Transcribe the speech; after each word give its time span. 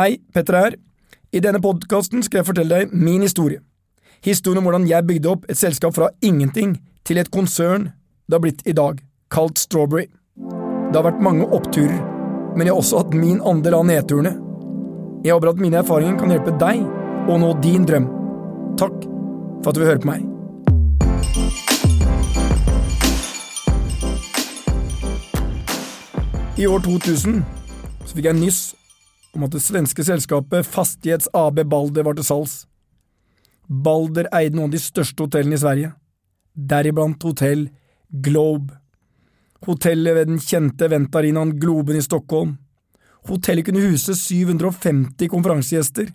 Hei, 0.00 0.16
Petter 0.32 0.56
her. 0.56 0.74
I 1.28 1.42
denne 1.44 1.58
podkasten 1.60 2.22
skal 2.24 2.40
jeg 2.40 2.46
fortelle 2.48 2.72
deg 2.72 2.92
min 2.96 3.20
historie. 3.20 3.58
Historien 4.24 4.62
om 4.62 4.64
hvordan 4.64 4.86
jeg 4.88 5.04
bygde 5.04 5.28
opp 5.28 5.42
et 5.52 5.60
selskap 5.60 5.92
fra 5.92 6.08
ingenting 6.24 6.78
til 7.04 7.20
et 7.20 7.28
konsern 7.28 7.90
det 8.24 8.38
har 8.38 8.40
blitt 8.40 8.62
i 8.64 8.72
dag, 8.72 8.96
kalt 9.28 9.60
Strawberry. 9.60 10.06
Det 10.38 10.96
har 10.96 11.04
vært 11.04 11.20
mange 11.20 11.50
oppturer, 11.52 12.00
men 12.56 12.64
jeg 12.64 12.72
har 12.72 12.80
også 12.80 13.02
hatt 13.02 13.12
min 13.12 13.44
andel 13.44 13.76
av 13.76 13.84
nedturene. 13.90 14.32
Jeg 15.20 15.36
håper 15.36 15.52
at 15.52 15.60
mine 15.66 15.82
erfaringer 15.82 16.16
kan 16.22 16.32
hjelpe 16.32 16.56
deg 16.64 16.80
å 17.28 17.38
nå 17.44 17.52
din 17.60 17.84
drøm. 17.84 18.08
Takk 18.80 19.04
for 19.60 19.68
at 19.68 19.76
du 19.76 19.84
vil 19.84 19.90
høre 19.92 20.00
på 20.00 20.14
meg. 20.14 20.24
I 26.56 26.72
år 26.72 26.88
2000 26.88 27.42
så 28.06 28.14
fikk 28.16 28.32
jeg 28.32 28.40
nyss 28.40 28.79
om 29.36 29.46
at 29.46 29.54
det 29.54 29.62
svenske 29.62 30.04
selskapet 30.04 30.66
Fastighets 30.66 31.28
AB 31.36 31.62
Balder 31.70 32.06
var 32.06 32.18
til 32.18 32.26
salgs. 32.26 32.54
Balder 33.70 34.26
eide 34.34 34.56
noen 34.56 34.70
av 34.70 34.74
de 34.74 34.82
største 34.82 35.22
hotellene 35.22 35.54
i 35.54 35.62
Sverige, 35.62 35.92
deriblant 36.54 37.22
hotell 37.22 37.68
Globe. 38.10 38.74
Hotellet 39.66 40.16
ved 40.16 40.30
den 40.32 40.40
kjente 40.42 40.88
eventarenaen 40.88 41.52
Globen 41.60 42.00
i 42.00 42.02
Stockholm. 42.02 42.56
Hotellet 43.28 43.68
kunne 43.68 43.84
huse 43.84 44.16
750 44.16 45.28
konferansegjester. 45.30 46.08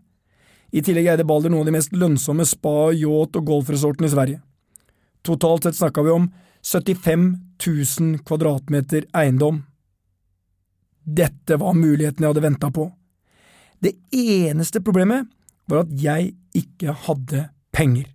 I 0.75 0.81
tillegg 0.83 1.07
eide 1.13 1.27
Balder 1.27 1.53
noen 1.53 1.63
av 1.63 1.69
de 1.69 1.75
mest 1.77 1.93
lønnsomme 1.95 2.43
spa-, 2.49 2.91
yacht- 2.97 3.37
og 3.39 3.47
golfresortene 3.47 4.09
i 4.09 4.15
Sverige. 4.15 4.41
Totalt 5.25 5.63
sett 5.63 5.77
snakka 5.77 6.03
vi 6.03 6.11
om 6.11 6.27
75 6.65 7.29
000 7.67 8.19
kvadratmeter 8.25 9.07
eiendom. 9.15 9.61
Dette 11.05 11.57
var 11.61 11.77
muligheten 11.77 12.25
jeg 12.25 12.33
hadde 12.33 12.43
venta 12.43 12.71
på. 12.73 12.89
Det 13.85 13.93
eneste 14.15 14.81
problemet 14.81 15.29
var 15.69 15.83
at 15.85 15.91
jeg 16.01 16.33
ikke 16.57 16.95
hadde 17.05 17.47
penger. 17.75 18.07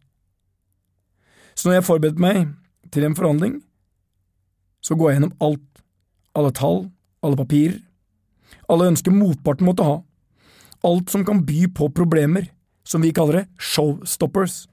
Så 1.54 1.68
når 1.68 1.78
jeg 1.78 1.86
forberedte 1.86 2.24
meg 2.24 2.48
til 2.90 3.06
en 3.06 3.14
forhandling, 3.14 3.60
så 4.82 4.96
går 4.96 5.10
jeg 5.10 5.18
gjennom 5.18 5.36
alt, 5.44 5.82
alle 6.34 6.52
tall, 6.56 6.80
alle 7.22 7.38
papirer, 7.38 7.78
alle 8.70 8.88
ønsker 8.90 9.14
motparten 9.14 9.68
måtte 9.68 9.86
ha, 9.86 9.98
alt 10.86 11.12
som 11.12 11.24
kan 11.26 11.42
by 11.46 11.66
på 11.76 11.90
problemer, 11.94 12.48
som 12.82 13.04
vi 13.04 13.12
kaller 13.14 13.42
det 13.42 13.48
showstoppers. 13.60 14.64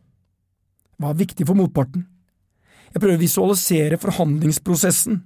Hva 0.97 1.11
er 1.11 1.19
viktig 1.19 1.45
for 1.45 1.59
motparten? 1.59 2.07
Jeg 2.93 3.01
prøver 3.01 3.19
å 3.19 3.21
visualisere 3.21 3.99
forhandlingsprosessen. 4.01 5.19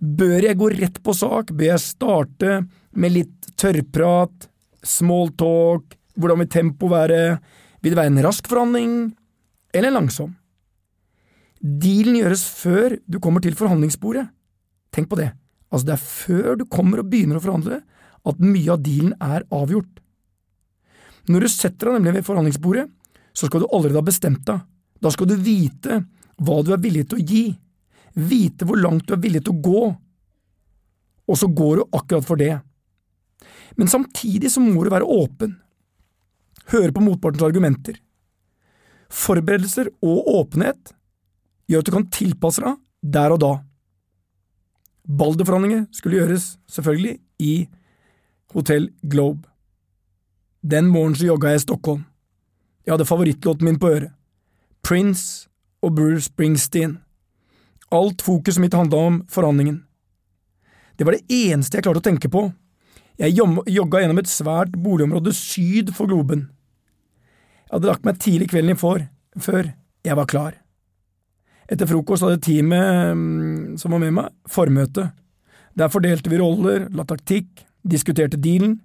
Bør 0.00 0.46
jeg 0.46 0.56
gå 0.56 0.70
rett 0.72 1.02
på 1.04 1.12
sak, 1.16 1.50
bør 1.52 1.74
jeg 1.74 1.84
starte 1.84 2.60
med 2.96 3.16
litt 3.18 3.50
tørrprat, 3.60 4.46
smalltalk, 4.86 5.96
hvordan 6.20 6.42
vil 6.42 6.50
tempoet 6.52 6.92
være, 6.92 7.22
vil 7.80 7.94
det 7.94 8.00
være 8.00 8.12
en 8.12 8.22
rask 8.24 8.48
forhandling, 8.50 8.92
eller 9.74 9.90
en 9.90 9.98
langsom? 10.00 10.36
Dealen 11.60 12.16
gjøres 12.16 12.44
før 12.56 12.96
du 13.04 13.18
kommer 13.20 13.44
til 13.44 13.56
forhandlingsbordet. 13.56 14.26
Tenk 14.94 15.10
på 15.10 15.18
det, 15.20 15.30
altså 15.70 15.90
det 15.90 15.96
er 15.96 16.04
før 16.04 16.54
du 16.60 16.64
kommer 16.72 17.02
og 17.02 17.10
begynner 17.12 17.38
å 17.38 17.44
forhandle 17.44 17.82
at 18.28 18.40
mye 18.42 18.72
av 18.72 18.80
dealen 18.84 19.12
er 19.22 19.44
avgjort. 19.54 20.00
Når 21.30 21.44
du 21.44 21.52
setter 21.52 21.90
deg 21.90 21.98
nemlig 22.00 22.18
ved 22.18 22.26
forhandlingsbordet, 22.26 22.86
så 23.36 23.46
skal 23.46 23.62
du 23.62 23.68
allerede 23.70 24.00
ha 24.00 24.06
bestemt 24.06 24.42
deg, 24.48 24.64
da 25.00 25.12
skal 25.12 25.28
du 25.30 25.36
vite 25.40 26.02
hva 26.40 26.60
du 26.64 26.72
er 26.74 26.82
villig 26.82 27.06
til 27.08 27.20
å 27.20 27.24
gi, 27.24 27.44
vite 28.16 28.66
hvor 28.66 28.80
langt 28.80 29.06
du 29.06 29.14
er 29.14 29.22
villig 29.22 29.44
til 29.46 29.54
å 29.54 29.62
gå, 29.64 29.84
og 31.30 31.38
så 31.38 31.46
går 31.46 31.78
du 31.78 31.96
akkurat 31.96 32.26
for 32.26 32.40
det. 32.40 32.56
Men 33.76 33.90
samtidig 33.90 34.50
så 34.52 34.62
må 34.62 34.84
du 34.84 34.90
være 34.92 35.06
åpen, 35.06 35.56
høre 36.72 36.94
på 36.94 37.02
motpartens 37.04 37.44
argumenter. 37.46 37.98
Forberedelser 39.10 39.90
og 40.06 40.28
åpenhet 40.38 40.94
gjør 41.70 41.82
at 41.82 41.88
du 41.88 41.94
kan 41.94 42.08
tilpasse 42.14 42.62
deg 42.62 42.78
der 43.16 43.34
og 43.34 43.42
da. 43.42 43.52
Balderforhandlinger 45.10 45.86
skulle 45.96 46.20
gjøres, 46.20 46.54
selvfølgelig, 46.70 47.18
i 47.40 47.68
Hotell 48.54 48.90
Globe. 49.02 49.48
Den 50.62 50.90
morgenen 50.92 51.16
så 51.16 51.30
jogga 51.30 51.54
jeg 51.54 51.62
i 51.62 51.64
Stockholm. 51.64 52.02
Jeg 52.84 52.94
hadde 52.94 53.08
favorittlåten 53.08 53.66
min 53.66 53.78
på 53.80 53.90
øret. 53.90 54.12
Prince 54.82 55.48
og 55.82 55.94
Bruce 55.96 56.28
Springsteen. 56.28 56.98
Alt 57.90 58.22
fokuset 58.22 58.62
mitt 58.62 58.74
handla 58.74 58.98
om 59.08 59.20
forhandlingen. 59.30 59.82
Det 60.98 61.06
var 61.06 61.16
det 61.16 61.32
eneste 61.32 61.78
jeg 61.78 61.86
klarte 61.86 62.02
å 62.02 62.06
tenke 62.06 62.28
på. 62.30 62.50
Jeg 63.20 63.36
jogga 63.36 64.00
gjennom 64.00 64.18
et 64.22 64.30
svært 64.32 64.72
boligområde 64.80 65.34
syd 65.36 65.92
for 65.92 66.08
Globen. 66.08 66.46
Jeg 67.68 67.74
hadde 67.74 67.90
lagt 67.90 68.06
meg 68.08 68.20
tidlig 68.22 68.48
kvelden 68.48 68.72
i 68.72 68.80
for, 68.80 69.02
før 69.36 69.74
jeg 70.06 70.16
var 70.16 70.28
klar. 70.30 70.54
Etter 71.70 71.86
frokost 71.86 72.24
hadde 72.24 72.40
teamet 72.42 73.12
mm, 73.14 73.76
som 73.78 73.92
var 73.92 74.00
med 74.02 74.16
meg, 74.16 74.32
formøte. 74.48 75.10
Der 75.76 75.92
fordelte 75.92 76.32
vi 76.32 76.40
roller, 76.40 76.88
la 76.96 77.04
taktikk, 77.06 77.60
diskuterte 77.84 78.40
dealen. 78.40 78.78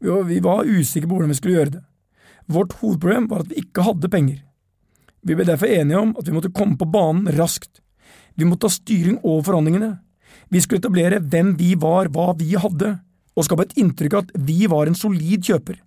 Vi 0.00 0.38
var 0.42 0.62
usikre 0.64 1.10
på 1.10 1.18
hvordan 1.18 1.34
vi 1.34 1.40
skulle 1.40 1.58
gjøre 1.58 1.74
det. 1.74 1.84
Vårt 2.52 2.78
hovedproblem 2.78 3.28
var 3.30 3.42
at 3.42 3.50
vi 3.50 3.60
ikke 3.66 3.84
hadde 3.86 4.10
penger. 4.14 4.40
Vi 5.26 5.34
ble 5.34 5.46
derfor 5.46 5.70
enige 5.70 5.98
om 5.98 6.14
at 6.18 6.26
vi 6.26 6.34
måtte 6.34 6.54
komme 6.54 6.78
på 6.78 6.88
banen 6.90 7.30
raskt. 7.34 7.82
Vi 8.38 8.46
måtte 8.46 8.70
ha 8.70 8.78
styring 8.78 9.18
over 9.22 9.42
forhandlingene. 9.50 9.96
Vi 10.54 10.62
skulle 10.62 10.80
etablere 10.82 11.20
hvem 11.20 11.56
vi 11.58 11.74
var, 11.78 12.10
hva 12.14 12.32
vi 12.38 12.54
hadde, 12.54 12.96
og 13.36 13.46
skape 13.46 13.68
et 13.68 13.78
inntrykk 13.80 14.16
av 14.16 14.26
at 14.26 14.34
vi 14.48 14.66
var 14.70 14.88
en 14.88 14.98
solid 14.98 15.44
kjøper. 15.46 15.78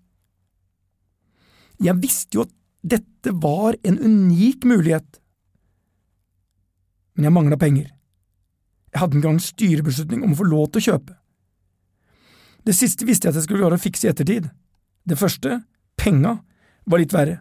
Jeg 1.83 2.01
visste 2.01 2.38
jo 2.38 2.45
at 2.45 2.53
dette 2.85 3.33
var 3.41 3.78
en 3.83 3.97
unik 4.00 4.66
mulighet 4.69 5.19
men 7.16 7.29
jeg 7.29 7.35
mangla 7.35 7.57
penger. 7.59 7.88
Jeg 8.91 9.01
hadde 9.01 9.17
en 9.19 9.23
gang 9.23 9.39
styrebeslutning 9.44 10.23
om 10.23 10.35
å 10.35 10.39
få 10.39 10.47
lov 10.47 10.67
til 10.72 10.81
å 10.81 10.85
kjøpe. 10.89 11.16
Det 12.66 12.75
siste 12.75 13.07
visste 13.07 13.28
jeg 13.28 13.35
at 13.35 13.39
jeg 13.39 13.47
skulle 13.47 13.63
klare 13.63 13.79
å 13.79 13.81
fikse 13.81 14.07
i 14.07 14.11
ettertid. 14.11 14.50
Det 15.05 15.17
første, 15.19 15.61
penga, 16.00 16.39
var 16.89 17.01
litt 17.01 17.16
verre. 17.16 17.39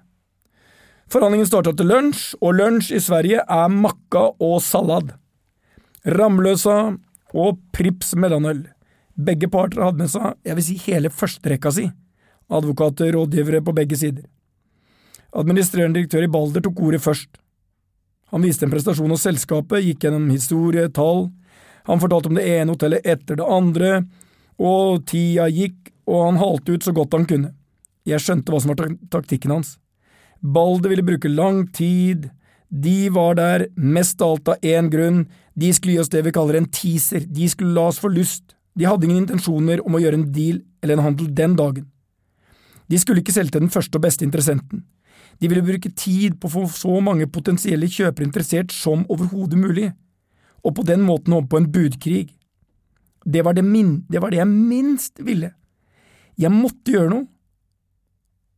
Forhandlingen 1.11 1.49
starta 1.49 1.75
til 1.77 1.91
lunsj, 1.91 2.35
og 2.41 2.59
lunsj 2.59 2.95
i 2.97 3.03
Sverige 3.03 3.43
er 3.43 3.73
makka 3.73 4.29
og 4.43 4.61
salat. 4.65 5.15
Ramløsa 6.05 6.79
og 7.35 7.61
Prips 7.75 8.15
mellanøl. 8.19 8.67
Begge 9.15 9.49
parter 9.51 9.85
hadde 9.85 10.03
med 10.03 10.11
seg, 10.11 10.35
jeg 10.43 10.59
vil 10.59 10.67
si 10.67 10.77
hele 10.89 11.11
førsterekka 11.13 11.71
si, 11.75 11.87
advokater, 12.51 13.13
rådgivere 13.15 13.63
på 13.65 13.75
begge 13.77 13.99
sider. 13.99 14.27
Administrerende 15.35 16.01
direktør 16.01 16.27
i 16.27 16.31
Balder 16.31 16.65
tok 16.65 16.83
ordet 16.83 17.03
først. 17.03 17.39
Han 18.35 18.43
viste 18.43 18.67
en 18.67 18.73
prestasjon 18.75 19.13
hos 19.15 19.23
selskapet, 19.27 19.85
gikk 19.87 20.07
gjennom 20.07 20.27
historie, 20.33 20.89
tall, 20.91 21.29
han 21.85 22.01
fortalte 22.01 22.31
om 22.31 22.39
det 22.39 22.47
ene 22.49 22.73
hotellet 22.73 23.07
etter 23.07 23.39
det 23.39 23.47
andre, 23.47 23.91
og 24.59 25.05
tida 25.11 25.51
gikk, 25.53 25.93
og 26.09 26.23
han 26.29 26.41
halte 26.41 26.77
ut 26.77 26.87
så 26.87 26.95
godt 26.97 27.15
han 27.17 27.27
kunne. 27.29 27.53
Jeg 28.09 28.21
skjønte 28.21 28.53
hva 28.53 28.61
som 28.61 28.73
var 28.73 28.95
taktikken 29.13 29.53
hans. 29.53 29.77
Balder 30.41 30.93
ville 30.93 31.05
bruke 31.05 31.31
lang 31.31 31.65
tid, 31.77 32.31
de 32.69 33.09
var 33.15 33.37
der 33.39 33.67
mest 33.77 34.21
av 34.25 34.35
alt 34.35 34.51
av 34.55 34.67
én 34.67 34.91
grunn, 34.93 35.25
de 35.55 35.71
skulle 35.73 35.95
gi 35.95 36.03
oss 36.03 36.13
det 36.13 36.25
vi 36.27 36.35
kaller 36.35 36.59
en 36.59 36.69
teaser, 36.69 37.25
de 37.29 37.49
skulle 37.49 37.77
la 37.77 37.87
oss 37.93 38.01
få 38.03 38.11
lyst, 38.13 38.57
de 38.75 38.87
hadde 38.89 39.07
ingen 39.07 39.23
intensjoner 39.23 39.83
om 39.87 39.95
å 39.95 40.03
gjøre 40.03 40.19
en 40.19 40.31
deal 40.35 40.61
eller 40.83 40.99
en 40.99 41.07
handel 41.09 41.31
den 41.35 41.55
dagen. 41.59 41.87
De 42.91 42.99
skulle 43.01 43.23
ikke 43.23 43.35
selge 43.35 43.55
til 43.55 43.65
den 43.65 43.73
første 43.73 43.99
og 43.99 44.05
beste 44.05 44.27
interessenten. 44.27 44.85
De 45.41 45.51
ville 45.51 45.65
bruke 45.65 45.91
tid 45.99 46.37
på 46.41 46.49
å 46.49 46.55
få 46.55 46.65
så 46.71 47.01
mange 47.03 47.27
potensielle 47.31 47.89
kjøpere 47.91 48.27
interessert 48.27 48.75
som 48.75 49.07
overhodet 49.11 49.59
mulig, 49.59 49.91
og 50.65 50.77
på 50.79 50.85
den 50.87 51.03
måten 51.05 51.35
håpe 51.35 51.51
på 51.53 51.61
en 51.61 51.71
budkrig. 51.73 52.29
Det 53.25 53.45
var 53.45 53.57
det, 53.57 53.65
min, 53.65 54.05
det 54.11 54.21
var 54.23 54.33
det 54.33 54.41
jeg 54.41 54.51
minst 54.51 55.21
ville. 55.25 55.53
Jeg 56.41 56.53
måtte 56.53 56.93
gjøre 56.93 57.13
noe. 57.13 57.27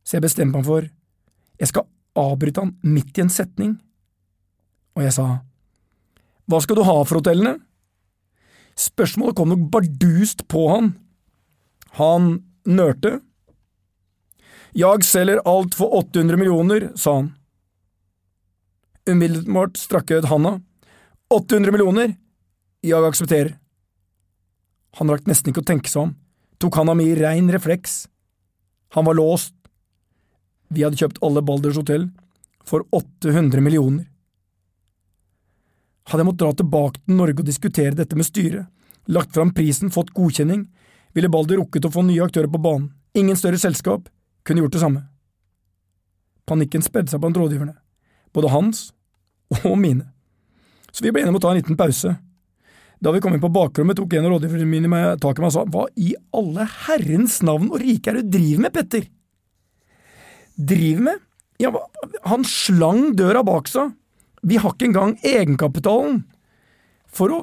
Så 0.07 0.17
jeg 0.17 0.23
bestemte 0.23 0.55
meg 0.55 0.67
for 0.67 0.87
jeg 1.57 1.69
skal 1.71 1.87
avbryte 2.17 2.63
han 2.63 2.75
midt 2.85 3.17
i 3.17 3.23
en 3.25 3.33
setning, 3.33 3.75
og 4.97 5.05
jeg 5.05 5.13
sa 5.13 5.27
hva 6.47 6.59
skal 6.63 6.77
du 6.79 6.85
ha 6.87 6.93
for 7.03 7.19
hotellene? 7.19 7.57
Spørsmålet 8.77 9.37
kom 9.37 9.49
nok 9.49 9.69
bardust 9.73 10.45
på 10.51 10.67
han. 10.69 10.91
Han 11.97 12.43
nørte, 12.67 13.21
Jag 14.77 15.03
selger 15.03 15.39
alt 15.45 15.73
for 15.73 15.89
800 15.95 16.37
millioner, 16.37 16.91
sa 16.95 17.15
han. 17.15 17.31
Umiddelbart 19.09 19.79
strakk 19.79 20.11
jeg 20.11 20.21
ut 20.21 20.29
handa. 20.29 20.59
800 21.33 21.71
millioner! 21.73 22.13
Jag 22.85 23.07
aksepterer. 23.07 23.55
Han 24.99 25.09
rakk 25.09 25.25
nesten 25.25 25.49
ikke 25.49 25.63
å 25.63 25.69
tenke 25.69 25.89
seg 25.89 26.03
om, 26.03 26.13
tok 26.61 26.77
handa 26.77 26.93
mi 26.97 27.07
i 27.09 27.17
rein 27.17 27.49
refleks. 27.51 28.05
Han 28.93 29.07
var 29.07 29.17
låst. 29.17 29.55
Vi 30.69 30.83
hadde 30.83 30.99
kjøpt 30.99 31.21
alle 31.23 31.41
Balders 31.41 31.79
hotell 31.79 32.09
for 32.67 32.85
800 32.91 33.63
millioner. 33.63 34.05
Hadde 36.07 36.23
jeg 36.23 36.29
måttet 36.29 36.43
dra 36.45 36.53
tilbake 36.55 37.01
til 37.01 37.17
Norge 37.19 37.41
og 37.41 37.47
diskutere 37.47 37.95
dette 37.97 38.15
med 38.15 38.27
styret, 38.27 38.67
lagt 39.11 39.33
fram 39.35 39.51
prisen, 39.55 39.91
fått 39.91 40.13
godkjenning, 40.15 40.67
ville 41.15 41.31
Balder 41.31 41.59
rukket 41.59 41.87
å 41.87 41.91
få 41.91 42.03
nye 42.07 42.23
aktører 42.23 42.49
på 42.51 42.61
banen. 42.63 42.91
Ingen 43.17 43.39
større 43.39 43.59
selskap 43.59 44.07
kunne 44.47 44.63
gjort 44.63 44.77
det 44.77 44.83
samme. 44.83 45.01
Panikken 46.47 46.85
spredde 46.85 47.11
seg 47.11 47.19
blant 47.23 47.39
rådgiverne, 47.39 47.75
både 48.35 48.53
hans 48.53 48.87
og 49.65 49.75
mine. 49.79 50.07
Så 50.91 51.03
vi 51.03 51.11
ble 51.11 51.25
enige 51.25 51.35
om 51.35 51.41
å 51.41 51.43
ta 51.43 51.51
en 51.51 51.59
liten 51.59 51.79
pause. 51.79 52.13
Da 53.03 53.11
vi 53.13 53.21
kom 53.21 53.35
inn 53.35 53.43
på 53.43 53.51
bakrommet, 53.53 53.99
tok 53.99 54.15
en 54.17 54.25
av 54.29 54.33
rådgiverne 54.37 54.69
mine 54.69 54.89
meg 54.89 55.19
tak 55.21 55.37
i 55.37 55.43
meg 55.43 55.51
og 55.51 55.55
sa 55.57 55.65
hva 55.69 55.85
i 56.01 56.13
alle 56.37 56.65
herrens 56.87 57.41
navn 57.45 57.69
og 57.69 57.81
rike 57.83 58.09
er 58.09 58.21
det 58.21 58.29
du 58.29 58.37
driver 58.37 58.63
med, 58.65 58.73
Petter? 58.73 59.05
Driver 60.57 61.05
med? 61.11 61.23
Ja, 61.61 61.73
han 62.29 62.45
slang 62.47 63.11
døra 63.17 63.43
bak 63.45 63.69
seg. 63.69 63.91
Vi 64.41 64.59
har 64.61 64.73
ikke 64.73 64.89
engang 64.89 65.15
egenkapitalen. 65.25 66.21
For 67.07 67.33
å, 67.33 67.39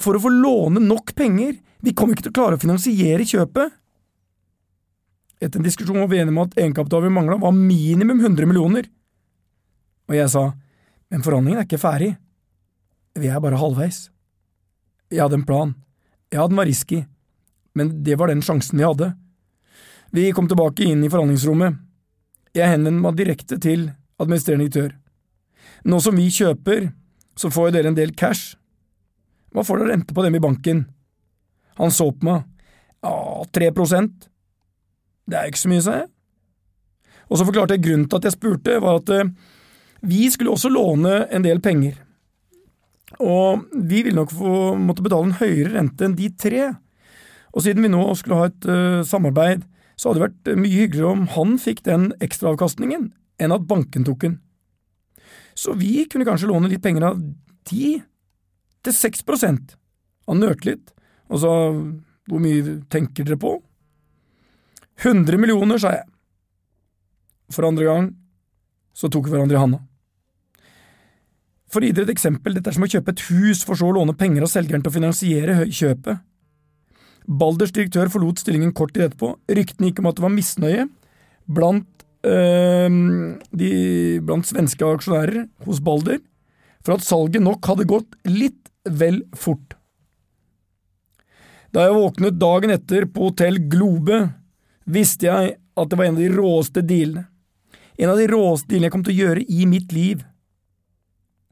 for 0.00 0.16
å 0.16 0.22
få 0.22 0.30
låne 0.32 0.80
nok 0.82 1.12
penger. 1.18 1.58
Vi 1.84 1.94
kommer 1.96 2.14
ikke 2.14 2.28
til 2.28 2.34
å 2.34 2.38
klare 2.38 2.58
å 2.58 2.62
finansiere 2.62 3.26
kjøpet. 3.28 3.74
Etter 5.38 5.60
en 5.60 5.66
diskusjon 5.66 6.00
var 6.00 6.08
vi 6.10 6.18
enige 6.18 6.34
om 6.34 6.40
at 6.42 6.56
egenkapitalen 6.58 7.10
vi 7.10 7.14
mangla, 7.14 7.36
var 7.38 7.54
minimum 7.54 8.22
100 8.24 8.48
millioner. 8.50 8.88
Og 10.08 10.16
jeg 10.16 10.30
sa, 10.32 10.48
men 11.12 11.22
forhandlingene 11.24 11.62
er 11.62 11.68
ikke 11.68 11.82
ferdig. 11.82 12.14
Vi 13.18 13.30
er 13.30 13.42
bare 13.42 13.60
halvveis. 13.60 14.08
Jeg 15.12 15.22
hadde 15.22 15.38
en 15.38 15.46
plan. 15.46 15.74
Ja, 16.32 16.46
den 16.48 16.58
var 16.58 16.68
risky, 16.68 17.04
men 17.78 17.92
det 18.04 18.18
var 18.20 18.28
den 18.28 18.42
sjansen 18.44 18.80
vi 18.80 18.86
hadde. 18.86 19.12
Vi 20.12 20.30
kom 20.36 20.48
tilbake 20.48 20.84
inn 20.84 21.04
i 21.04 21.10
forhandlingsrommet. 21.12 21.78
Jeg 22.56 22.72
henvendte 22.72 23.04
meg 23.04 23.16
direkte 23.16 23.58
til 23.60 23.90
administrerende 24.18 24.66
direktør. 24.66 24.96
Nå 25.86 26.00
som 26.02 26.16
vi 26.18 26.26
kjøper, 26.32 26.90
så 27.38 27.50
får 27.54 27.68
jo 27.68 27.74
dere 27.76 27.92
en 27.92 27.98
del 27.98 28.14
cash. 28.18 28.56
Hva 29.54 29.64
får 29.64 29.82
dere 29.82 29.94
rente 29.94 30.14
på 30.14 30.24
dem 30.24 30.36
i 30.38 30.42
banken? 30.42 30.86
Han 31.78 31.94
så 31.94 32.10
på 32.10 32.26
meg. 32.26 32.46
Ja, 33.04 33.44
tre 33.54 33.70
prosent. 33.74 34.26
Det 35.28 35.38
er 35.38 35.50
ikke 35.50 35.62
så 35.62 35.70
mye, 35.70 35.84
sa 35.84 36.00
jeg. 36.00 36.10
Og 37.28 37.38
så 37.38 37.46
forklarte 37.46 37.76
jeg 37.76 37.84
grunnen 37.84 38.08
til 38.08 38.18
at 38.18 38.26
jeg 38.26 38.36
spurte, 38.38 38.80
var 38.82 39.00
at 39.02 39.12
eh, 39.12 39.30
vi 40.08 40.28
skulle 40.32 40.54
også 40.54 40.70
låne 40.72 41.26
en 41.34 41.44
del 41.44 41.60
penger. 41.62 41.98
Og 43.24 43.64
vi 43.72 44.02
ville 44.02 44.16
nok 44.18 44.32
få 44.34 44.74
måtte 44.80 45.04
betale 45.04 45.30
en 45.30 45.38
høyere 45.40 45.74
rente 45.76 46.06
enn 46.06 46.16
de 46.18 46.28
tre. 46.40 46.68
Og 47.54 47.64
siden 47.64 47.84
vi 47.84 47.92
nå 47.92 48.02
skulle 48.18 48.38
ha 48.38 48.48
et 48.50 48.68
uh, 48.68 49.04
samarbeid, 49.06 49.64
så 49.98 50.10
hadde 50.10 50.20
det 50.20 50.26
vært 50.26 50.60
mye 50.60 50.82
hyggeligere 50.82 51.14
om 51.14 51.24
han 51.34 51.56
fikk 51.58 51.80
den 51.88 52.10
ekstraavkastningen, 52.22 53.08
enn 53.40 53.54
at 53.54 53.64
banken 53.70 54.04
tok 54.06 54.20
den. 54.26 54.36
Så 55.58 55.74
vi 55.74 56.04
kunne 56.10 56.26
kanskje 56.28 56.50
låne 56.50 56.70
litt 56.70 56.84
penger 56.84 57.08
av 57.10 57.18
ti 57.66 57.96
til 58.86 58.94
seks 58.94 59.24
prosent. 59.26 59.74
Han 60.30 60.38
nølte 60.42 60.70
litt, 60.70 60.92
og 61.32 61.42
sa 61.42 61.54
hvor 62.28 62.42
mye 62.44 62.78
tenker 62.92 63.26
dere 63.26 63.40
på? 63.40 63.56
100 65.02 65.40
millioner, 65.40 65.80
sa 65.80 65.94
jeg. 65.96 66.06
For 67.54 67.66
andre 67.66 67.86
gang 67.88 68.08
så 68.98 69.10
tok 69.10 69.28
vi 69.28 69.34
hverandre 69.34 69.56
i 69.56 69.62
handa. 69.62 69.80
For 71.68 71.82
å 71.82 71.88
gi 71.88 71.94
dere 71.96 72.08
et 72.08 72.14
eksempel, 72.14 72.54
dette 72.56 72.70
er 72.70 72.76
som 72.76 72.86
å 72.86 72.90
kjøpe 72.90 73.12
et 73.14 73.26
hus 73.28 73.62
for 73.66 73.78
så 73.78 73.90
å 73.90 73.96
låne 73.98 74.16
penger 74.18 74.44
av 74.44 74.52
selgeren 74.52 74.84
til 74.84 74.92
å 74.92 74.96
finansiere 74.96 75.58
kjøpet. 75.66 76.24
Balders 77.28 77.74
direktør 77.76 78.08
forlot 78.12 78.40
stillingen 78.40 78.72
kort 78.76 78.94
tid 78.94 79.08
etterpå. 79.08 79.34
Ryktene 79.52 79.90
gikk 79.90 80.00
om 80.00 80.08
at 80.08 80.16
det 80.16 80.24
var 80.24 80.32
misnøye 80.32 80.86
blant, 81.48 82.06
de, 82.24 83.68
blant 84.26 84.46
svenske 84.46 84.84
aksjonærer 84.84 85.46
hos 85.66 85.78
Balder 85.84 86.18
for 86.82 86.96
at 86.96 87.04
salget 87.06 87.44
nok 87.44 87.64
hadde 87.68 87.86
gått 87.88 88.16
litt 88.26 88.70
vel 88.88 89.22
fort. 89.36 89.76
Da 91.74 91.84
jeg 91.84 91.96
våknet 91.98 92.38
dagen 92.40 92.72
etter 92.72 93.04
på 93.12 93.28
hotell 93.28 93.60
Globe, 93.68 94.22
visste 94.88 95.28
jeg 95.28 95.58
at 95.78 95.90
det 95.90 95.98
var 95.98 96.08
en 96.08 96.16
av 96.16 96.22
de 96.22 96.30
råeste 96.32 96.82
dealene. 96.82 97.26
En 97.98 98.12
av 98.12 98.18
de 98.18 98.28
råeste 98.30 98.70
dealene 98.70 98.88
jeg 98.88 98.94
kom 98.94 99.04
til 99.04 99.14
å 99.14 99.22
gjøre 99.26 99.44
i 99.44 99.66
mitt 99.68 99.92
liv. 99.92 100.22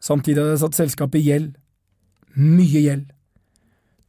Samtidig 0.02 0.40
hadde 0.40 0.54
jeg 0.54 0.62
satt 0.64 0.78
selskapet 0.78 1.20
i 1.20 1.26
gjeld. 1.28 1.52
Mye 2.36 2.82
gjeld. 2.86 3.10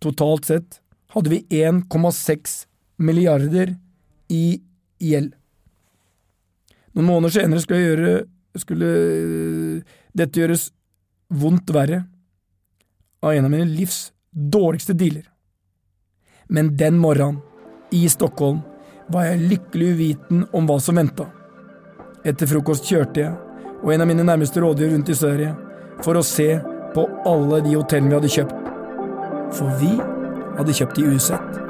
Totalt 0.04 0.48
sett 0.48 0.80
hadde 1.15 1.31
vi 1.33 1.42
1,6 1.63 2.57
milliarder 3.01 3.75
i 4.31 4.62
gjeld. 5.01 5.33
Noen 6.97 7.11
måneder 7.11 7.35
senere 7.35 7.61
skulle, 7.61 7.83
gjøre, 7.85 8.13
skulle 8.57 8.88
dette 10.17 10.39
gjøres 10.41 10.71
vondt 11.29 11.69
verre 11.75 11.99
av 13.21 13.35
en 13.35 13.45
av 13.45 13.53
mine 13.53 13.67
livs 13.69 14.07
dårligste 14.33 14.95
dealer. 14.97 15.27
Men 16.49 16.71
den 16.79 16.97
morgenen, 16.97 17.44
i 17.94 18.09
Stockholm, 18.09 18.63
var 19.13 19.27
jeg 19.29 19.45
lykkelig 19.51 19.91
uviten 19.94 20.41
om 20.57 20.65
hva 20.67 20.79
som 20.83 20.97
venta. 20.97 21.27
Etter 22.27 22.49
frokost 22.49 22.89
kjørte 22.89 23.21
jeg, 23.21 23.38
og 23.83 23.94
en 23.94 24.03
av 24.03 24.09
mine 24.09 24.25
nærmeste 24.25 24.59
rådgiver 24.63 24.95
rundt 24.95 25.13
i 25.13 25.19
Sverige, 25.21 25.53
for 26.03 26.17
å 26.17 26.25
se 26.25 26.49
på 26.97 27.05
alle 27.29 27.61
de 27.63 27.77
hotellene 27.77 28.09
vi 28.09 28.17
hadde 28.17 28.33
kjøpt. 28.39 28.67
For 29.61 29.79
vi 29.79 29.94
hadde 30.57 30.77
kjøpt 30.81 30.97
de 30.97 31.07
usett. 31.13 31.67